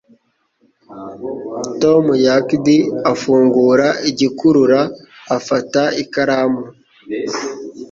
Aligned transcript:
Tom 1.81 2.03
yanked 2.25 2.67
afungura 3.11 3.87
igikurura 4.09 4.79
afata 5.37 5.81
ikaramu. 6.03 6.63